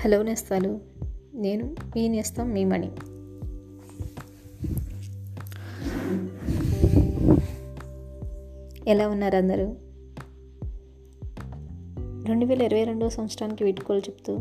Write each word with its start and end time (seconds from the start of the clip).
Hello 0.00 0.22
నేస్తాలు. 0.22 0.80
నేను 1.34 1.64
మీ 1.64 2.08
నేస్తాం 2.08 2.52
మీ 2.52 2.64
మణి. 2.64 2.90
ఎలా 8.90 9.08
ఉన్నారు 9.08 9.36
అందరూ? 9.36 9.76
రెండు 12.26 12.46
వేల 12.46 12.62
ఇరవై 12.62 12.84
రెండో 12.84 13.08
సంవత్సరానికి 13.08 13.64
వీడ్కోలు 13.64 13.98
చెప్తూ 13.98 14.38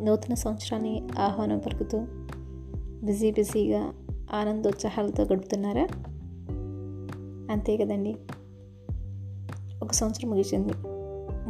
నూతన 0.00 0.34
సంవత్సరాన్ని 0.34 1.08
ఆహ్వానం 1.18 1.58
పలుకుతూ 1.58 2.06
బిజీ 3.06 3.30
బిజీగా 3.30 3.94
ఆనందోత్సాహాలతో 4.32 5.24
గడుపుతున్నారా? 5.24 5.88
అంతే 7.52 7.76
కదండి. 7.76 8.16
ఒక 9.82 9.92
సంవత్సరం 9.92 10.30
ముగిసింది. 10.30 10.72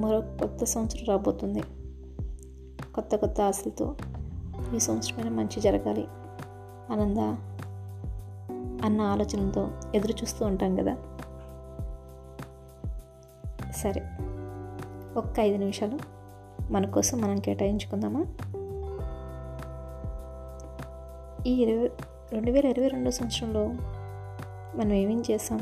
మరో 0.01 0.20
కొత్త 0.20 0.65
సంవత్సరం 0.65 1.05
రాబోతుంది. 1.09 1.61
కొత్త 2.95 3.17
కొత్త 3.17 3.41
ఆశలతో 3.41 3.97
ఈ 4.75 4.79
సంవత్సరమైన 4.79 5.35
మంచి 5.35 5.61
జరగాలి. 5.61 6.07
ఆనంద 6.93 7.19
అన్న 8.85 9.01
ఆలోచనతో 9.01 9.71
ఎదురు 9.95 10.13
చూస్తూ 10.13 10.47
ఉంటాం 10.47 10.77
కదా. 10.77 10.97
సరే 13.71 14.01
ఒక్క 15.16 15.41
ఐదు 15.41 15.57
నిమిషాలు 15.57 15.99
మన 16.71 16.87
కోసం 16.87 17.21
మనం 17.21 17.39
కేటాయించుకుందామా? 17.39 18.25
ఈ 21.47 21.52
ఇరవై 21.55 21.91
రెండు 22.33 22.51
వేల 22.51 22.66
ఇరవై 22.66 22.88
రెండో 22.88 23.11
సంవత్సరంలో 23.11 23.66
మనం 24.79 24.93
ఏమేం 24.93 25.23
చేసాం 25.30 25.61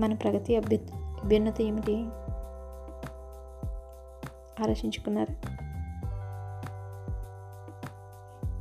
మన 0.00 0.14
ప్రగతి 0.14 0.56
అభ్యు 0.56 0.78
అభ్యున్నత 1.24 1.60
ఏమిటి? 1.60 2.06
ఆలోచించుకున్నారు. 4.62 5.32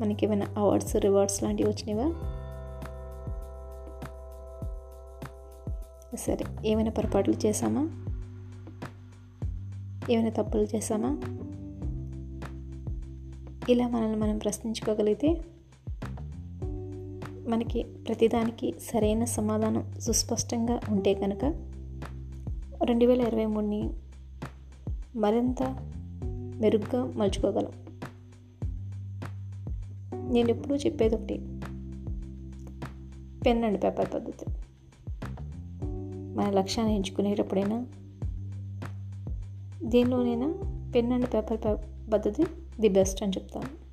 మనకి 0.02 0.26
ఏమైనా 0.26 0.48
అవార్డ్స్ 0.58 0.96
రివార్డ్స్ 0.96 1.44
లాంటివి 1.44 1.70
వచ్చినావా 1.70 2.10
సరే 6.16 6.46
ఏమైనా 6.66 6.92
పొరపాట్లు 6.92 7.34
చేసామా 7.46 7.82
ఏమైనా 10.10 10.30
తప్పులు 10.30 10.68
చేసామా 10.76 11.12
ఇలా 13.70 13.88
మనల్ని 13.88 14.16
మనం 14.16 14.38
ప్రశ్నించుకోగలిగితే 14.38 15.42
మనకి 17.50 17.84
ప్రతిదానికి 17.84 18.76
సరైన 18.80 19.24
సమాధానం 19.24 19.94
సుస్పష్టంగా 20.00 20.80
ఉంటే 20.90 21.14
కనుక 21.14 21.46
రెండు 22.84 23.06
వేల 23.06 23.22
ఇరవై 23.22 23.46
మూడుని 23.46 23.90
మరింత 25.16 25.64
మెరుగ్గా 26.60 27.06
మలుచుకోగలం. 27.06 27.72
నేను 30.34 30.50
ఎప్పుడూ 30.50 30.76
చెప్పేది 30.76 31.16
ఒకటి 31.16 31.34
పెన్ 33.46 33.64
అండ్ 33.64 33.84
పేపర్ 33.84 34.14
పద్ధతి. 34.14 34.46
మన 36.36 36.50
లక్ష్యాన్ని 36.50 36.96
ఎంచుకునేటప్పుడైనా 36.96 37.86
దేనిలోనైనా 39.84 40.54
పెన్ 40.96 41.12
అండ్ 41.12 41.26
పేపర్ 41.26 41.78
పద్ధతి 42.14 42.44
ది 42.80 42.90
బెస్ట్ 42.90 43.24
అని 43.24 43.32
చెప్తాను. 43.32 43.84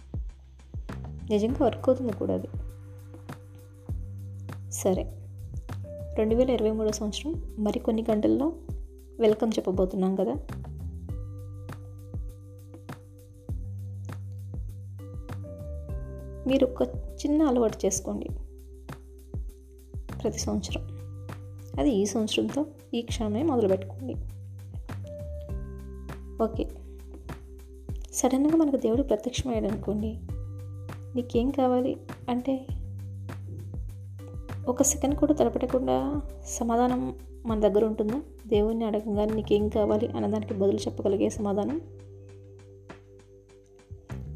నిజంగా 1.30 1.56
వర్క్ 1.62 1.88
అవుతుంది 1.88 2.12
కూడా 2.12 2.34
అది. 2.34 2.46
సరే. 4.72 5.16
రెండు 6.14 6.34
వేల 6.34 6.50
ఇరవై 6.50 6.70
మూడో 6.70 6.92
సంవత్సరం 6.92 7.42
మరికొన్ని 7.58 8.04
గంటల్లో 8.10 8.52
వెల్కమ్ 9.20 9.50
చెప్పబోతున్నాం 9.50 10.16
కదా? 10.16 10.34
మీరు 16.46 16.66
ఒక 16.66 16.88
చిన్న 16.92 17.42
అలవాటు 17.42 17.86
చేసుకోండి 17.86 18.28
ప్రతి 20.22 20.38
సంవత్సరం. 20.38 20.88
అది 21.78 21.90
ఈ 21.90 22.04
సంవత్సరంతో 22.04 22.66
ఈ 22.94 23.02
క్షణమే 23.02 23.42
మొదలుపెట్టుకోండి. 23.42 24.14
ఓకే. 26.42 26.68
సడన్గా 28.12 28.56
మనకు 28.56 28.76
దేవుడు 28.76 29.02
ప్రత్యక్షమయ్యాడు 29.02 29.66
అనుకోండి 29.66 30.18
నీకేం 31.16 31.50
కావాలి? 31.50 31.96
అంటే 32.28 32.66
ఒక 34.68 34.82
సెకండ్ 34.82 35.16
కూడా 35.16 35.34
తలపెట్టకుండా 35.34 36.20
సమాధానం 36.46 37.14
మన 37.46 37.60
దగ్గర 37.60 37.84
ఉంటుందా? 37.84 38.22
దేవుణ్ణి 38.46 38.84
అడగంగానే 38.84 39.34
నీకేం 39.34 39.68
కావాలి 39.68 40.06
అన్నదానికి 40.06 40.54
బదులు 40.54 40.76
చెప్పగలిగే 40.76 41.28
సమాధానం? 41.28 41.80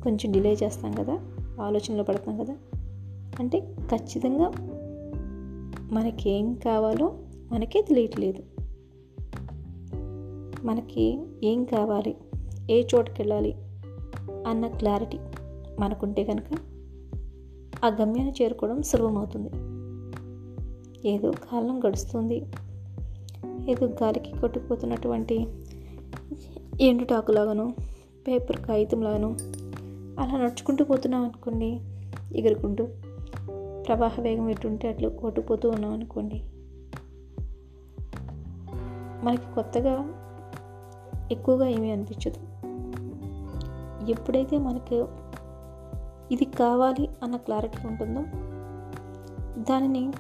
కొంచెం 0.03 0.33
డిలే 0.33 0.53
చేస్తాం 0.53 0.93
కదా? 0.93 1.44
ఆలోచనలో 1.61 2.03
పడతాం 2.03 2.37
కదా? 2.37 2.57
అంటే 3.41 3.75
ఖచ్చితంగా 3.91 4.51
మనకేం 5.93 6.55
కావాలో 6.55 7.19
మనకే 7.53 7.83
తెలియట్లేదు. 7.83 8.43
మనకి 10.67 11.19
ఏం 11.45 11.65
కావాలి 11.65 12.17
ఏ 12.71 12.83
చోటుకి 12.95 13.23
వెళ్ళాలి 13.23 13.55
అన్న 14.47 14.67
క్లారిటీ 14.67 15.19
మనకుంటే 15.79 16.25
కనుక 16.25 16.59
ఆ 17.85 17.89
గమ్యాన్ని 17.89 18.35
చేరుకోవడం 18.43 18.83
సులభమవుతుంది. 18.83 19.51
ఏదో 21.09 21.31
కాలం 21.31 21.81
గడుస్తుంది. 21.89 22.43
ఏదో 23.71 23.87
గాలికి 23.87 24.41
కొట్టుకుపోతున్నటువంటి 24.41 25.47
ఎండుటాకులాగాను 26.81 27.75
పేపర్ 28.29 28.57
కాగితంలాగాను 28.57 29.37
అలా 30.21 30.39
నడుచుకుంటూ 30.39 30.85
పోతున్నాం 30.85 31.23
అనుకోండి 31.23 31.81
ఎగురుకుంటూ 32.39 32.89
ప్రవాహ 33.87 34.21
వేగం 34.21 34.51
ఎటుంటే 34.51 34.89
అట్లా 34.89 35.09
కొట్టుకుపోతూ 35.09 35.71
ఉన్నాం 35.71 35.93
అనుకోండి. 35.93 36.43
మనకి 39.25 39.55
కొత్తగా 39.55 39.93
ఎక్కువగా 41.33 41.67
ఏమీ 41.67 41.91
అనిపించదు. 41.91 42.41
ఎప్పుడైతే 44.11 44.59
మనకు 44.59 45.09
ఇది 46.33 46.45
కావాలి 46.45 47.09
అన్న 47.23 47.37
క్లారిటీ 47.37 47.89
ఉంటుందో 47.89 48.21
దానిని 49.63 50.13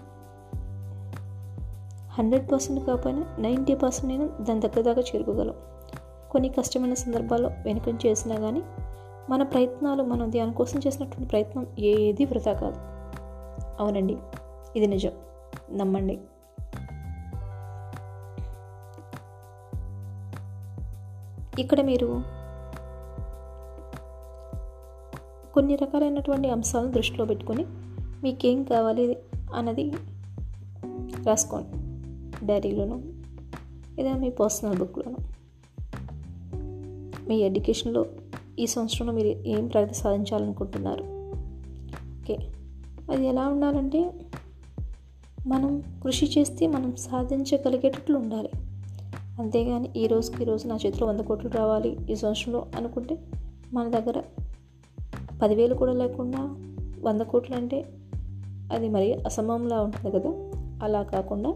హండ్రెడ్ 2.10 2.52
పర్సెంట్ 2.52 2.86
కాకపోయినా 2.86 3.36
నైంటీ 3.38 3.74
పర్సెంట్ 3.74 4.06
నేను 4.06 4.30
దాని 4.40 4.60
దగ్గర 4.60 4.80
దాకా 4.80 5.00
చేరుకోగలం. 5.00 5.54
కొన్ని 6.30 6.48
కష్టమైన 6.48 6.94
సందర్భాల్లో 6.94 7.48
వెనుకం 7.48 7.98
చేసినా 8.06 8.36
కానీ 8.36 8.62
మన 9.30 9.42
ప్రయత్నాలు 9.42 10.02
మనం 10.02 10.32
దానికోసం 10.32 10.80
చేసినటువంటి 10.86 11.28
ప్రయత్నం 11.28 11.66
ఏది 11.78 12.24
వృధా 12.24 12.52
కాదు. 12.52 12.76
అవునండి. 13.82 14.16
ఇది 14.76 14.86
నిజం. 14.86 15.10
నమ్మండి. 15.72 16.20
ఇక్కడ 21.58 21.80
మీరు 21.80 22.22
కొన్ని 25.54 25.76
రకాలైనటువంటి 25.76 26.50
అంశాలను 26.50 26.92
దృష్టిలో 26.92 27.24
పెట్టుకొని 27.24 27.66
మీకేం 28.22 28.64
కావాలి 28.64 29.18
అన్నది 29.54 29.92
రాసుకోండి. 31.26 31.68
డైరీలోను 32.46 33.02
లేదా 33.98 34.12
మీ 34.12 34.30
పర్సనల్ 34.30 34.78
బుక్లోను. 34.78 35.16
మీ 37.28 37.36
ఎడ్యుకేషన్లో 37.36 38.06
ఈ 38.58 38.66
సంవత్సరంలో 38.66 39.12
మీరు 39.12 39.48
ఏం 39.48 39.66
ప్రగతి 39.66 39.94
సాధించాలనుకుంటున్నారు? 39.94 41.04
ఓకే. 42.20 42.38
అది 43.10 43.26
ఎలా 43.26 43.48
ఉండాలంటే 43.48 44.12
మనం 45.46 45.82
కృషి 46.04 46.40
చేస్తే 46.40 46.66
మనం 46.66 46.96
సాధించగలిగేటట్లు 46.96 48.18
ఉండాలి. 48.18 48.48
అంతేగాని 49.38 49.90
ఈ 49.96 50.06
రోజుకి 50.06 50.42
ఈ 50.42 50.44
రోజు 50.44 50.68
నా 50.68 50.78
చేతిలో 50.86 51.06
వంద 51.06 51.20
కోట్లు 51.20 51.50
రావాలి 51.50 51.96
ఈ 52.10 52.14
సంవత్సరంలో 52.14 52.66
అనుకుంటే 52.76 53.18
మన 53.72 53.88
దగ్గర 53.88 54.22
పదివేలు 55.42 55.74
కూడా 55.74 55.92
లేకుండా 55.92 56.56
వంద 57.02 57.20
కోట్లు 57.20 57.56
అంటే 57.56 57.88
అది 58.72 58.88
మరి 58.88 59.14
అసమంలా 59.14 59.80
ఉంటుంది 59.80 60.18
కదా? 60.18 60.32
అలా 60.82 61.02
కాకుండా 61.02 61.54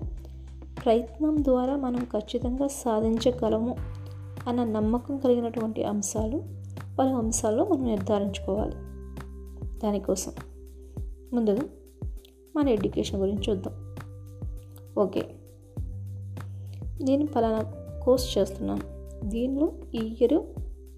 ప్రయత్నం 0.85 1.45
ద్వారా 1.45 1.77
మనం 1.77 2.05
ఖచ్చితంగా 2.05 2.67
సాధించగలము 2.67 3.77
అన్న 4.49 4.65
నమ్మకం 4.65 5.19
కలిగినటువంటి 5.19 5.85
అంశాలు 5.85 6.58
పలు 6.99 7.09
అంశాల్లో 7.09 7.65
మనం 7.65 7.85
నిర్ధారించుకోవాలి. 7.85 8.73
దానికోసం 9.79 10.33
ముందుగా 11.33 11.63
మన 12.57 12.69
ఎడ్యుకేషన్ 12.69 13.21
గురించి 13.21 13.43
చూద్దాం. 13.51 13.95
ఓకే. 14.99 15.29
నేను 17.03 17.27
పలానా 17.27 17.73
కోర్స్ 18.05 18.39
చేస్తున్నాను. 18.39 18.81
దీనిలో 19.25 19.73
ఈ 19.95 19.99
ఇయర్ 19.99 20.43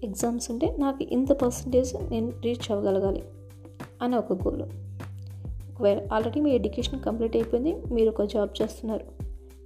ఎగ్జామ్స్ 0.03 0.51
ఉంటే 0.51 0.75
నాకు 0.79 1.03
ఇంత 1.03 1.31
పర్సంటేజ్ 1.31 1.95
నేను 2.11 2.31
రీచ్ 2.43 2.71
అవ్వగలగాలి 2.71 3.23
అని 4.01 4.15
ఒక 4.15 4.33
గోల్ 4.33 4.61
ఒకవేళ 4.61 6.07
ఆల్రెడీ 6.13 6.41
మీ 6.41 6.51
ఎడ్యుకేషన్ 6.51 7.03
కంప్లీట్ 7.03 7.35
అయిపోయింది 7.35 7.93
మీరు 7.93 8.09
ఒక 8.09 8.23
జాబ్ 8.23 8.61
చేస్తున్నారు. 8.61 9.05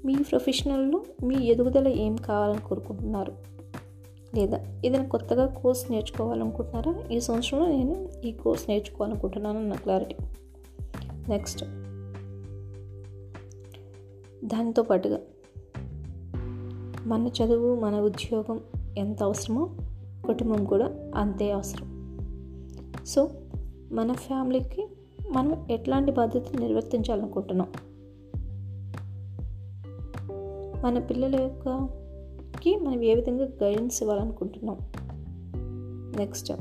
మీ 0.05 0.15
ప్రొఫెషనల్లో 0.15 1.01
మీ 1.23 1.35
ఎదుగుదల 1.35 1.87
ఏం 1.87 2.15
కావాలని 2.15 2.61
కోరుకుంటున్నారు? 2.69 3.54
లేదా 4.35 4.81
ఏదైనా 4.85 5.05
కొత్తగా 5.05 5.45
కోర్స్ 5.45 5.91
నేర్చుకోవాలనుకుంటున్నారా? 5.91 7.03
ఈ 7.11 7.19
సంవత్సరంలో 7.19 7.67
నేను 7.67 8.09
ఈ 8.25 8.31
కోర్స్ 8.31 8.69
నేర్చుకోవాలనుకుంటున్నాను 8.69 9.59
అన్న 9.59 9.73
క్లారిటీ. 9.73 10.15
నెక్స్ట్. 11.29 11.63
దానితో 14.45 14.83
పాటుగా 14.83 15.19
మన 17.05 17.27
చదువు 17.27 17.79
మన 17.79 18.01
ఉద్యోగం 18.01 18.59
ఎంత 18.97 19.23
అవసరమో 19.23 19.69
కుటుంబం 20.25 20.65
కూడా 20.65 21.11
అంతే 21.15 21.51
అవసరం. 21.51 21.95
సో 23.07 23.29
మన 23.91 24.13
ఫ్యామిలీకి 24.13 24.87
మనం 25.29 25.67
ఎట్లాంటి 25.71 26.11
బాధ్యతలు 26.11 26.59
నిర్వర్తించాలనుకుంటున్నాం? 26.59 27.67
మన 30.83 30.99
పిల్లల 30.99 31.41
యొక్క 31.41 31.89
యొక్కకి 32.65 32.85
మనం 32.85 33.03
ఏ 33.03 33.15
విధంగా 33.15 33.47
గైడెన్స్ 33.63 34.03
ఇవ్వాలనుకుంటున్నాం? 34.03 34.77
నెక్స్ట్ 36.17 36.53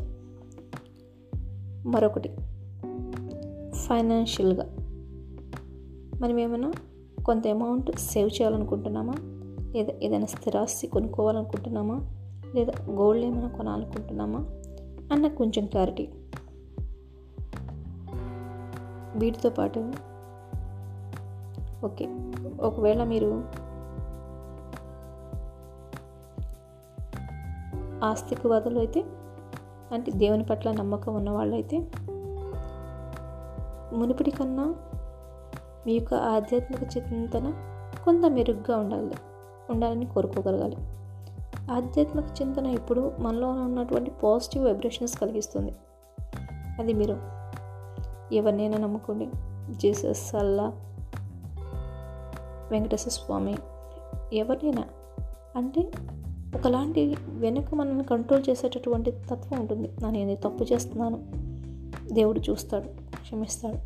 మరొకటి. 1.86 2.28
ఫైనాన్షియల్గా 3.74 4.64
మనం 6.20 6.40
ఏమైనా 6.40 6.72
కొంత 7.26 7.46
అమౌంట్ 7.46 7.98
సేవ్ 7.98 8.30
చేయాలనుకుంటున్నామా? 8.40 9.14
లేదా 9.74 9.92
ఏదైనా 10.02 10.26
స్థిరాస్తి 10.26 10.86
కొనుక్కోవాలనుకుంటున్నామా? 10.86 12.10
లేదా 12.54 12.72
గోల్డ్ 12.90 13.24
ఏమైనా 13.24 13.48
కొనాలనుకుంటున్నామా? 13.48 14.46
అన్న 15.12 15.28
కొంచెం 15.28 15.66
క్లారిటీ 15.66 16.08
వీటితో 19.16 19.50
పాటు 19.50 19.92
ఓకే. 21.84 22.08
ఒకవేళ 22.60 23.04
మీరు 23.04 23.63
ఆస్తికవాదులు 28.04 28.78
అయితే 28.78 29.04
అంటే 29.92 30.10
దేవుని 30.10 30.44
పట్ల 30.44 30.72
నమ్మకం 30.72 31.14
ఉన్న 31.14 31.30
వాళ్ళైతే 31.30 31.90
మునిపటి 33.92 34.30
కన్నా 34.30 34.74
మీ 35.86 35.92
యొక్క 35.92 36.14
ఆధ్యాత్మిక 36.14 36.96
చింతన 36.96 37.52
కొంత 38.04 38.26
మెరుగ్గా 38.26 38.76
ఉండాలి 38.78 39.14
ఉండాలని 39.70 40.06
కోరుకోగలగాలి. 40.06 40.76
ఆధ్యాత్మిక 41.72 42.24
చింతన 42.42 42.66
ఇప్పుడు 42.66 43.12
మనలో 43.18 43.48
ఉన్నటువంటి 43.48 44.10
పాజిటివ్ 44.10 44.64
వైబ్రేషన్స్ 44.64 45.18
కలిగిస్తుంది. 45.18 45.74
అది 46.78 46.92
మీరు 46.92 47.16
ఎవరినైనా 48.32 48.78
నమ్ముకోండి. 48.78 49.30
జీసస్ 49.76 50.34
అల్లా 50.34 50.72
వెంకటేశ్వర 52.70 53.10
స్వామి 53.10 53.56
ఎవరినైనా. 54.32 54.84
అంటే 55.56 55.90
ఒకలాంటి 56.54 57.16
వెనుక 57.28 57.74
మనల్ని 57.74 58.04
కంట్రోల్ 58.04 58.50
చేసేటటువంటి 58.50 59.10
తత్వం 59.10 59.60
ఉంటుంది. 59.60 59.90
నేను 60.10 60.30
ఇది 60.30 60.36
తప్పు 60.36 60.64
చేస్తున్నాను. 60.64 61.20
దేవుడు 62.12 62.40
చూస్తాడు 62.50 62.88
క్షమిస్తాడు. 63.16 63.76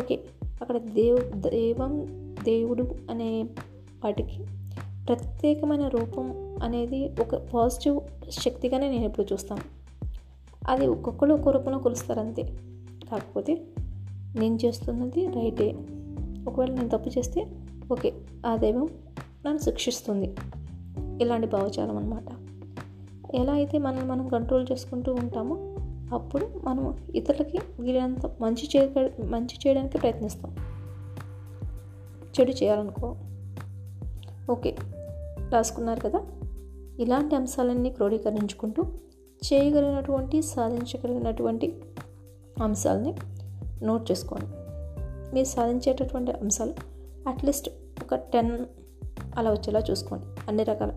ఓకే 0.00 0.20
అక్కడ 0.60 0.76
దేవు 0.76 1.18
దైవం 1.18 2.06
దేవుడు 2.44 2.94
అనే 3.10 3.42
వాటికి 4.04 4.44
ప్రత్యేకమైన 5.06 5.88
రూపం 5.88 6.56
అనేది 6.62 7.10
ఒక 7.20 7.34
పాజిటివ్ 7.34 8.00
శక్తిగానే 8.30 8.90
నేను 8.90 9.04
ఎప్పుడు 9.04 9.26
చూస్తాను. 9.32 9.62
అది 10.68 10.86
ఒక్కొక్కరు 10.86 11.34
ఒక్కో 11.34 11.50
రూపంలో 11.50 11.78
కొలుస్తారు 11.78 12.20
అంతే. 12.20 12.42
కాకపోతే 13.10 13.62
నేను 14.36 14.58
చేస్తున్నది 14.64 15.26
రైటే. 15.26 15.76
ఒకవేళ 16.48 16.74
నేను 16.74 16.88
తప్పు 16.88 17.08
చేస్తే 17.18 17.46
ఓకే 17.92 18.14
ఆ 18.46 18.56
దైవం 18.56 18.88
నన్ను 19.46 19.58
శిక్షిస్తుంది. 19.58 20.34
ఇలాంటి 21.20 21.46
భావజాలం 21.46 21.96
అనమాట 21.96 22.24
ఎలా 23.34 23.52
అయితే 23.52 23.78
మనల్ని 23.78 24.06
మనం 24.06 24.28
కంట్రోల్ 24.28 24.66
చేసుకుంటూ 24.72 25.14
ఉంటామో 25.14 25.56
అప్పుడు 26.16 26.48
మనం 26.64 27.06
ఇతరులకి 27.14 27.58
వీలైనంత 27.80 28.26
మంచి 28.40 28.70
చే 28.76 29.10
మంచి 29.24 29.58
చేయడానికి 29.66 29.98
ప్రయత్నిస్తాం. 29.98 30.56
చెడు 32.40 32.50
చేయాలనుకో. 32.50 33.16
ఓకే 34.50 34.76
రాసుకున్నారు 35.50 36.00
కదా? 36.00 36.20
ఇలాంటి 36.98 37.34
అంశాలన్నీ 37.34 37.90
క్రోడీకరించుకుంటూ 37.90 38.82
చేయగలిగినటువంటి 39.44 40.42
సాధించగలిగినటువంటి 40.42 41.82
అంశాలని 42.62 43.14
నోట్ 43.82 44.10
చేసుకోండి. 44.10 44.46
మీరు 45.34 45.46
సాధించేటటువంటి 45.46 46.32
అంశాలు 46.32 46.74
అట్లీస్ట్ 47.28 47.70
ఒక 48.02 48.14
టెన్ 48.14 48.66
అలా 49.36 49.50
వచ్చేలా 49.50 49.80
చూసుకోండి. 49.90 50.24
అన్ని 50.48 50.62
రకాల 50.64 50.92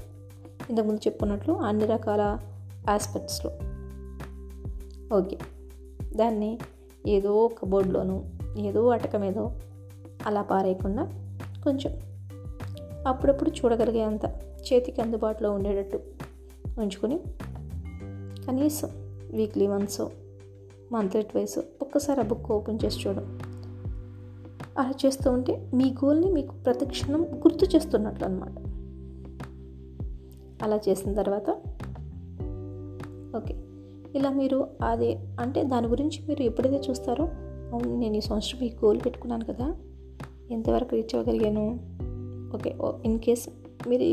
ఇంతకుముందు 0.71 0.99
చెప్పుకున్నట్లు 1.07 1.53
అన్ని 1.53 1.85
రకాల 1.85 2.39
ఆస్పెక్ట్స్లో 2.89 3.51
ఓకే. 5.17 5.37
దాన్ని 6.15 6.59
ఏదో 7.07 7.47
కబోర్డ్లోనూ 7.47 8.23
ఏదో 8.57 8.87
అటక 8.87 9.15
మీదో 9.15 9.51
అలా 10.25 10.41
పారేయకుండా 10.41 11.03
కొంచెం 11.63 11.91
అప్పుడప్పుడు 13.07 13.49
చూడగలిగే 13.49 14.01
అంత 14.01 14.25
చేతికి 14.61 15.01
అందుబాటులో 15.01 15.51
ఉండేటట్టు 15.51 15.99
ఉంచుకొని 16.81 17.19
కనీసం 18.47 18.89
వీక్లీ 19.31 19.67
వన్స్ 19.67 20.01
మంత్లీ 20.91 21.21
ట్వైస్ 21.21 21.59
ఒక్కసారి 21.81 22.19
ఆ 22.19 22.23
బుక్ 22.23 22.51
ఓపెన్ 22.51 22.79
చేసి 22.85 22.99
చూడడం. 22.99 23.39
అలా 24.77 24.93
చేస్తూ 25.05 25.31
ఉంటే 25.31 25.69
మీ 25.73 25.95
గోల్ని 26.05 26.31
మీకు 26.31 26.55
ప్రతి 26.55 26.85
క్షణం 26.85 27.21
గుర్తు 27.23 27.75
చేస్తున్నట్లు 27.75 28.25
అనమాట 28.25 28.55
అలా 30.63 30.79
చేసిన 30.89 31.13
తర్వాత 31.13 31.49
ఓకే. 33.37 33.53
ఇలా 34.17 34.29
మీరు 34.29 34.67
అది 34.83 35.17
అంటే 35.39 35.63
దాని 35.63 35.87
గురించి 35.87 36.19
మీరు 36.27 36.41
ఎప్పుడైతే 36.43 36.81
చూస్తారో 36.89 37.23
అవును 37.73 37.97
నేను 37.97 38.17
ఈ 38.17 38.21
సంవత్సరం 38.21 38.63
ఈ 38.63 38.71
గోల్ 38.85 38.99
పెట్టుకున్నాను 39.05 39.45
కదా 39.45 39.75
ఎంతవరకు 40.51 40.95
రీచ్ 40.95 41.15
అవ్వగలిగాను 41.15 41.79
ఓకే 42.55 42.75
ఇన్ 43.05 43.19
కేస్ 43.19 43.49
మీరు 43.87 44.07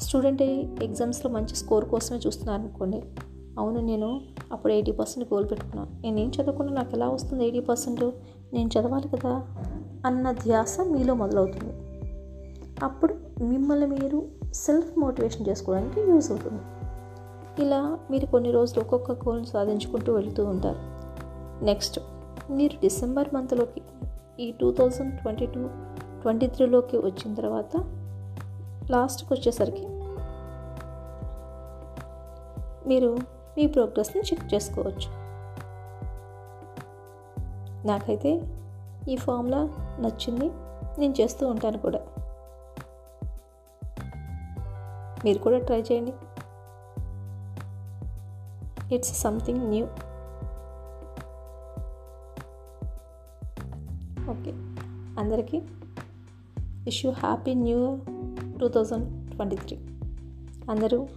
స్టూడెంట్ 0.00 0.42
ఎగ్జామ్స్లో 0.82 1.30
మంచి 1.30 1.56
స్కోర్ 1.56 1.84
కోసమే 1.84 2.18
చూస్తున్నారు 2.26 2.62
అనుకోండి 2.62 3.02
అవును 3.58 3.80
నేను 3.80 4.20
అప్పుడు 4.52 4.72
ఎయిటీ 4.72 4.92
పర్సెంట్ 4.92 5.34
గోల్ 5.34 5.50
పెట్టుకున్నాను 5.50 6.02
నేను 6.02 6.20
ఏం 6.20 6.28
చదవకుండా 6.28 6.72
నాకు 6.72 6.90
ఎలా 6.92 7.08
వస్తుంది 7.08 7.42
ఎయిటీ 7.42 7.60
పర్సెంట్ 7.60 8.04
నేను 8.52 8.68
చదవాలి 8.68 9.08
కదా 9.08 9.32
అన్న 10.06 10.32
ధ్యాస 10.32 10.80
మీలో 10.80 11.14
మొదలవుతుంది. 11.14 11.72
అప్పుడు 12.84 13.14
మిమ్మల్ని 13.44 13.86
మీరు 13.86 14.37
సెల్ఫ్ 14.54 14.98
మోటివేషన్ 14.98 15.48
చేసుకోవడానికి 15.48 16.00
యూజ్ 16.00 16.30
అవుతుంది. 16.30 16.62
ఇలా 17.62 17.98
మీరు 18.10 18.26
కొన్ని 18.26 18.50
రోజులు 18.50 18.80
ఒక్కొక్క 18.80 19.12
గోల్ని 19.12 19.46
సాధించుకుంటూ 19.46 20.12
వెళుతూ 20.12 20.44
ఉంటారు. 20.44 20.78
నెక్స్ట్ 21.64 21.98
మీరు 22.50 22.80
డిసెంబర్ 22.80 23.34
మంత్లోకి 23.34 23.82
ఈ 24.40 24.52
two 24.52 24.72
thousand 24.72 25.20
twenty 25.20 25.46
two 25.46 25.68
twenty 26.22 26.46
త్రీలోకి 26.46 26.96
వచ్చిన 26.96 27.34
తర్వాత 27.34 27.76
లాస్ట్కి 28.90 29.34
వచ్చేసరికి 29.34 29.86
మీరు 32.88 33.18
మీ 33.58 33.66
ప్రోగ్రెస్ని 33.66 34.22
చెక్ 34.22 34.54
చేసుకోవచ్చు. 34.54 35.10
నాకైతే 37.86 38.42
ఈ 39.08 39.16
ఫామ్లా 39.16 39.68
నచ్చింది. 40.00 40.50
నేను 40.98 41.14
చేస్తూ 41.20 41.46
ఉంటాను 41.48 41.78
కూడా. 41.78 42.00
మీరు 45.24 45.38
కూడా 45.38 45.58
ట్రై 45.58 45.80
చేయండి. 45.80 46.12
ఇట్స్ 48.94 49.20
సంథింగ్ 49.20 49.58
న్యూ 49.58 49.84
ఓకే 54.30 54.50
అందరికీ 55.20 55.58
wish 56.60 57.06
you 57.06 57.12
happy 57.12 57.54
new 57.54 57.78
year 57.78 58.60
two 58.60 58.68
thousand 58.68 59.30
twenty 59.30 59.56
three. 59.56 59.76
అందరూ 60.70 61.08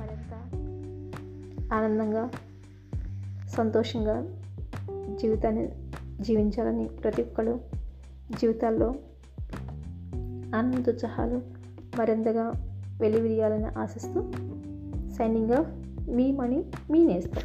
మరింత 0.00 0.32
ఆనందంగా 1.72 2.30
సంతోషంగా 3.48 4.22
జీవితాన్ని 5.16 5.68
జీవించాలని 6.20 6.88
ప్రతి 6.88 7.22
ఒక్కరు 7.22 7.60
జీవితాల్లో 8.40 8.94
ఆనందోత్సాహాలు 10.58 11.53
మరింతగా 11.98 12.46
వెలివిరియాలని 13.00 13.70
ఆశిస్తూ 13.78 14.20
సైనింగ్ 15.14 15.52
ఆఫ్ 15.52 15.70
మీ 16.08 16.32
మనీ 16.32 16.64
మీ 16.90 17.04
నేస్తం 17.04 17.42